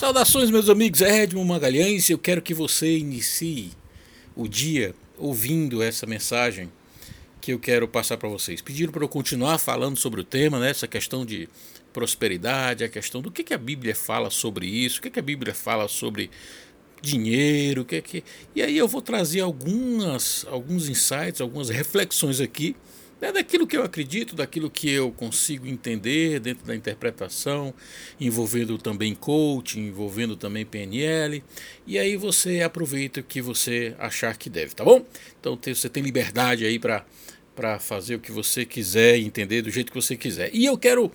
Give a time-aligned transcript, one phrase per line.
[0.00, 2.08] Saudações, meus amigos, é Edmond Magalhães.
[2.08, 3.72] Eu quero que você inicie
[4.34, 6.72] o dia ouvindo essa mensagem
[7.38, 8.62] que eu quero passar para vocês.
[8.62, 11.50] Pediram para eu continuar falando sobre o tema, né, essa questão de
[11.92, 15.22] prosperidade, a questão do que, que a Bíblia fala sobre isso, o que, que a
[15.22, 16.30] Bíblia fala sobre
[17.02, 18.24] dinheiro, o que que.
[18.56, 22.74] E aí eu vou trazer algumas, alguns insights, algumas reflexões aqui
[23.20, 27.74] é daquilo que eu acredito, daquilo que eu consigo entender dentro da interpretação,
[28.18, 31.42] envolvendo também coaching, envolvendo também PNL,
[31.86, 35.04] e aí você aproveita o que você achar que deve, tá bom?
[35.38, 40.00] Então você tem liberdade aí para fazer o que você quiser, entender do jeito que
[40.00, 40.50] você quiser.
[40.54, 41.12] E eu quero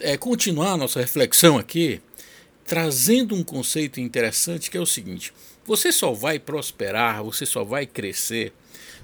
[0.00, 2.00] é, continuar a nossa reflexão aqui,
[2.64, 5.32] trazendo um conceito interessante que é o seguinte:
[5.64, 8.52] você só vai prosperar, você só vai crescer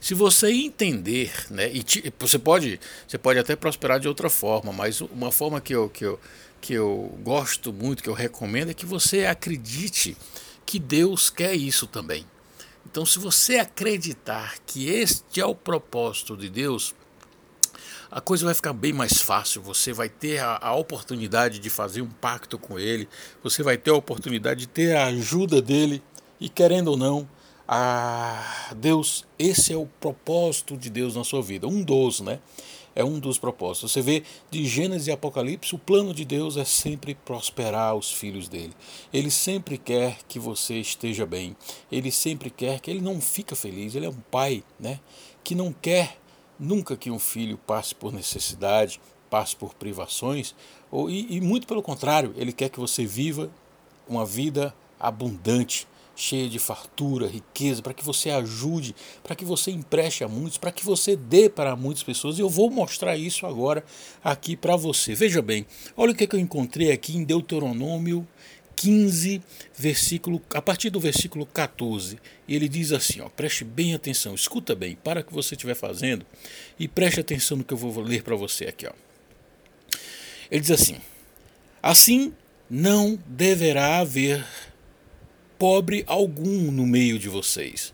[0.00, 4.72] se você entender, né, e te, você pode, você pode até prosperar de outra forma,
[4.72, 6.20] mas uma forma que eu, que eu,
[6.60, 10.16] que eu gosto muito, que eu recomendo, é que você acredite
[10.64, 12.26] que Deus quer isso também.
[12.84, 16.94] Então, se você acreditar que este é o propósito de Deus,
[18.10, 19.60] a coisa vai ficar bem mais fácil.
[19.62, 23.08] Você vai ter a, a, oportunidade de fazer um pacto com Ele,
[23.42, 26.02] você vai ter a oportunidade de ter a ajuda dele,
[26.40, 27.28] e querendo ou não,
[27.68, 32.38] a Deus, esse é o propósito de Deus na sua vida, um dos, né?
[32.94, 33.92] É um dos propósitos.
[33.92, 38.48] Você vê de Gênesis e Apocalipse, o plano de Deus é sempre prosperar os filhos
[38.48, 38.72] dele.
[39.12, 41.54] Ele sempre quer que você esteja bem.
[41.92, 43.94] Ele sempre quer que ele não fica feliz.
[43.94, 44.98] Ele é um pai, né?
[45.44, 46.16] Que não quer
[46.58, 50.54] nunca que um filho passe por necessidade, passe por privações,
[50.90, 53.50] ou, e, e muito pelo contrário, ele quer que você viva
[54.08, 55.86] uma vida abundante
[56.16, 60.72] cheia de fartura, riqueza, para que você ajude, para que você empreste a muitos, para
[60.72, 62.38] que você dê para muitas pessoas.
[62.38, 63.84] E eu vou mostrar isso agora
[64.24, 65.14] aqui para você.
[65.14, 68.26] Veja bem, olha o que, eu encontrei aqui em Deuteronômio
[68.74, 69.42] 15,
[69.76, 72.18] versículo, a partir do versículo 14.
[72.48, 76.24] Ele diz assim: ó, preste bem atenção, escuta bem, para que você estiver fazendo
[76.78, 78.86] e preste atenção no que eu vou ler para você aqui.
[78.86, 78.92] Ó.
[80.50, 80.96] Ele diz assim:
[81.82, 82.32] Assim
[82.68, 84.44] não deverá haver
[85.58, 87.92] pobre algum no meio de vocês,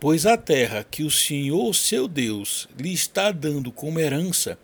[0.00, 4.58] pois a terra que o Senhor seu Deus lhe está dando como herança,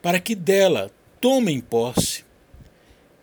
[0.00, 0.90] para que dela
[1.20, 2.24] tomem posse,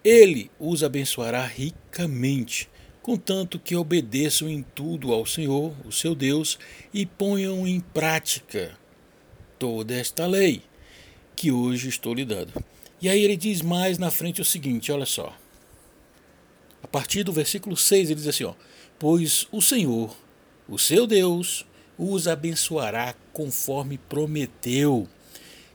[0.03, 2.69] ele os abençoará ricamente,
[3.01, 6.59] contanto que obedeçam em tudo ao Senhor, o seu Deus,
[6.93, 8.77] e ponham em prática
[9.57, 10.61] toda esta lei
[11.35, 12.53] que hoje estou lhe dando.
[13.01, 15.35] E aí ele diz mais na frente o seguinte: olha só.
[16.81, 18.53] A partir do versículo 6 ele diz assim: ó,
[18.99, 20.15] Pois o Senhor,
[20.67, 21.65] o seu Deus,
[21.97, 25.07] os abençoará conforme prometeu,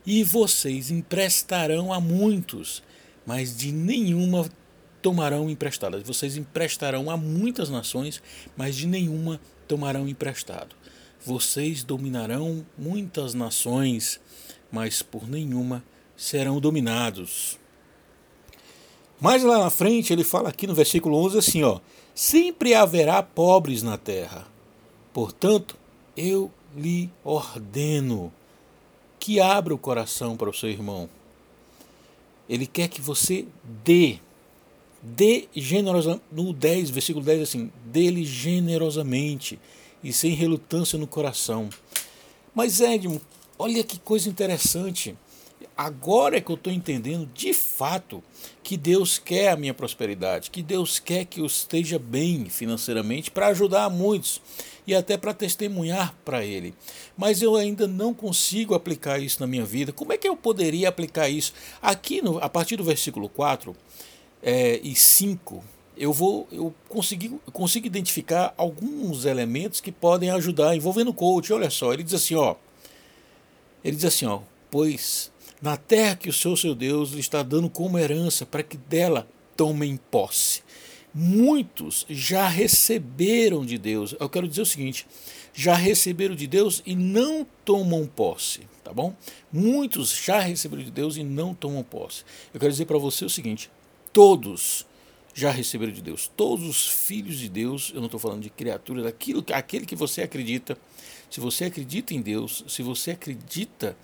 [0.05, 2.83] e vocês emprestarão a muitos,
[3.25, 4.49] mas de nenhuma
[5.01, 6.03] tomarão emprestadas.
[6.03, 8.21] Vocês emprestarão a muitas nações,
[8.55, 10.75] mas de nenhuma tomarão emprestado.
[11.25, 14.19] Vocês dominarão muitas nações,
[14.71, 15.83] mas por nenhuma
[16.17, 17.57] serão dominados.
[19.23, 21.79] Mais lá na frente, ele fala aqui no versículo 11 assim, ó:
[22.13, 24.45] Sempre haverá pobres na terra.
[25.13, 25.77] Portanto,
[26.17, 28.33] eu lhe ordeno
[29.17, 31.09] que abra o coração para o seu irmão.
[32.49, 34.17] Ele quer que você dê,
[35.01, 39.57] dê generosamente, no 10, versículo 10 assim, dele generosamente
[40.03, 41.69] e sem relutância no coração.
[42.53, 43.21] Mas Edmo,
[43.57, 45.15] olha que coisa interessante
[45.75, 48.23] agora é que eu estou entendendo de fato
[48.61, 53.47] que Deus quer a minha prosperidade, que Deus quer que eu esteja bem financeiramente para
[53.47, 54.41] ajudar a muitos
[54.85, 56.73] e até para testemunhar para Ele.
[57.17, 59.91] Mas eu ainda não consigo aplicar isso na minha vida.
[59.91, 61.53] Como é que eu poderia aplicar isso?
[61.81, 63.75] Aqui, no, a partir do versículo 4
[64.41, 65.63] é, e 5,
[65.97, 71.53] eu vou eu consegui, consigo identificar alguns elementos que podem ajudar envolvendo o coach.
[71.53, 72.55] Olha só, ele diz assim, ó.
[73.83, 74.39] Ele diz assim, ó,
[74.71, 75.31] pois
[75.63, 79.25] na terra que o Senhor seu Deus lhe está dando como herança, para que dela
[79.55, 80.61] tomem posse.
[81.15, 84.13] Muitos já receberam de Deus.
[84.19, 85.07] Eu quero dizer o seguinte:
[85.53, 89.15] já receberam de Deus e não tomam posse, tá bom?
[89.49, 92.25] Muitos já receberam de Deus e não tomam posse.
[92.53, 93.71] Eu quero dizer para você o seguinte:
[94.11, 94.85] todos
[95.33, 96.29] já receberam de Deus.
[96.35, 100.23] Todos os filhos de Deus, eu não estou falando de criaturas, aquilo, aquele que você
[100.23, 100.77] acredita.
[101.29, 103.95] Se você acredita em Deus, se você acredita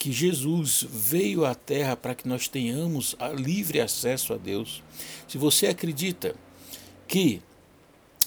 [0.00, 4.82] que Jesus veio à Terra para que nós tenhamos livre acesso a Deus,
[5.28, 6.34] se você acredita
[7.06, 7.42] que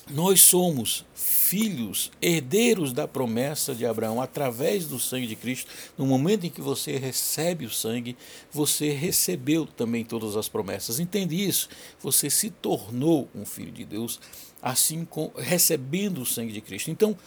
[0.07, 5.71] nós somos filhos, herdeiros da promessa de Abraão através do sangue de Cristo.
[5.97, 8.15] No momento em que você recebe o sangue,
[8.51, 10.99] você recebeu também todas as promessas.
[10.99, 11.69] Entende isso?
[12.01, 14.19] Você se tornou um filho de Deus,
[14.61, 16.91] assim com, recebendo o sangue de Cristo.
[16.91, 17.17] Então,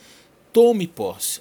[0.52, 1.40] tome posse,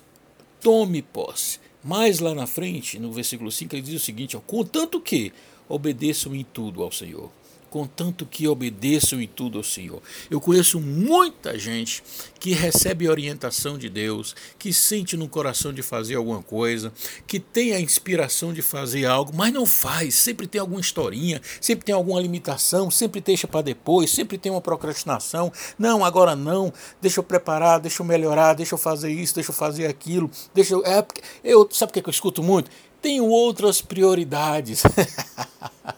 [0.60, 1.65] tome posse.
[1.86, 5.32] Mais lá na frente, no versículo 5, ele diz o seguinte: ó, contanto que
[5.70, 7.32] obedeçam em tudo ao Senhor
[7.76, 10.02] contanto que obedeçam em tudo ao Senhor.
[10.32, 12.02] Eu conheço muita gente
[12.40, 16.94] que recebe orientação de Deus, que sente no coração de fazer alguma coisa,
[17.28, 20.16] que tem a inspiração de fazer algo, mas não faz.
[20.16, 24.62] Sempre tem alguma historinha, sempre tem alguma limitação, sempre deixa para depois, sempre tem uma
[24.62, 25.52] procrastinação.
[25.78, 26.72] Não, agora não.
[27.02, 30.32] Deixa eu preparar, deixa eu melhorar, deixa eu fazer isso, deixa eu fazer aquilo.
[30.54, 31.06] Deixa eu, é,
[31.44, 32.72] eu sabe o que eu escuto muito?
[33.02, 34.82] Tenho outras prioridades.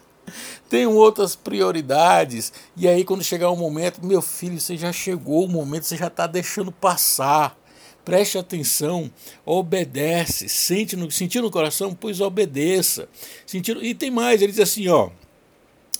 [0.68, 2.52] tenho outras prioridades.
[2.76, 5.96] E aí, quando chegar o um momento, meu filho, você já chegou o momento, você
[5.96, 7.58] já está deixando passar.
[8.04, 9.10] Preste atenção,
[9.44, 13.08] obedece, sente no, sentir no coração, pois obedeça.
[13.46, 15.10] Sentir, e tem mais, ele diz assim, ó,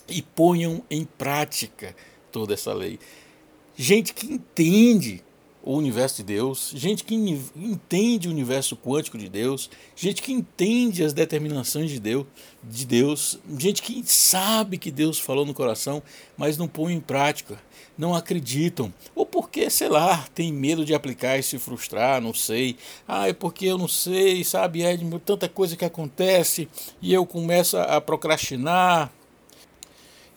[0.08, 1.94] e ponham em prática
[2.32, 2.98] toda essa lei.
[3.76, 5.22] Gente que entende
[5.68, 11.04] o universo de Deus, gente que entende o universo quântico de Deus, gente que entende
[11.04, 12.24] as determinações de Deus,
[12.64, 16.02] de Deus, gente que sabe que Deus falou no coração,
[16.38, 17.60] mas não põe em prática,
[17.98, 22.74] não acreditam, ou porque, sei lá, tem medo de aplicar e se frustrar, não sei.
[23.06, 26.66] Ah, é porque eu não sei, sabe, é tanta coisa que acontece
[27.02, 29.12] e eu começo a procrastinar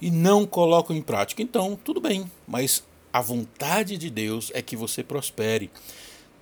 [0.01, 1.41] e não coloco em prática.
[1.41, 2.83] Então, tudo bem, mas
[3.13, 5.69] a vontade de Deus é que você prospere.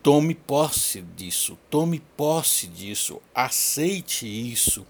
[0.02, 4.86] Tome posse disso, tome posse disso, aceite isso,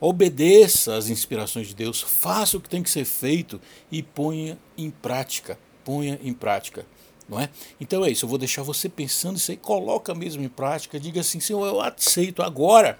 [0.00, 3.60] obedeça às inspirações de Deus, faça o que tem que ser feito
[3.92, 5.58] e ponha em prática.
[5.84, 6.84] Ponha em prática.
[7.28, 7.48] Não é?
[7.80, 11.20] Então é isso, eu vou deixar você pensando isso aí, coloca mesmo em prática, diga
[11.20, 12.98] assim, Senhor, eu aceito agora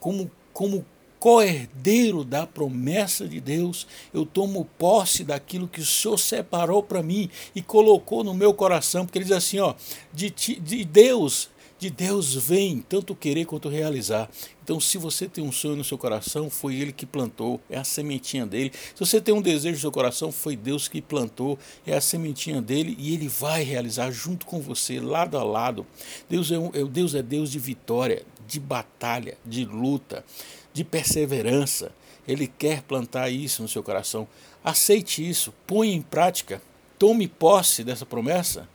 [0.00, 0.84] como, como
[1.18, 7.28] co-herdeiro da promessa de Deus, eu tomo posse daquilo que o Senhor separou para mim
[7.54, 9.74] e colocou no meu coração, porque ele diz assim, ó,
[10.12, 14.28] de, de Deus, de Deus vem tanto querer quanto realizar.
[14.62, 17.84] Então, se você tem um sonho no seu coração, foi Ele que plantou, é a
[17.84, 18.70] sementinha dele.
[18.94, 22.60] Se você tem um desejo no seu coração, foi Deus que plantou, é a sementinha
[22.60, 25.86] dele e Ele vai realizar junto com você, lado a lado.
[26.28, 30.24] Deus é, um, é Deus é Deus de vitória, de batalha, de luta
[30.72, 31.92] de perseverança.
[32.26, 34.26] Ele quer plantar isso no seu coração.
[34.64, 36.60] Aceite isso, ponha em prática,
[36.98, 38.68] tome posse dessa promessa.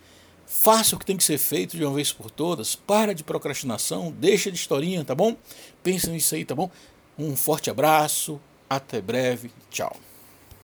[0.45, 2.75] Faça o que tem que ser feito de uma vez por todas.
[2.75, 5.35] Para de procrastinação, deixa de historinha, tá bom?
[5.81, 6.69] Pensa nisso aí, tá bom?
[7.17, 8.39] Um forte abraço,
[8.69, 10.12] até breve, tchau.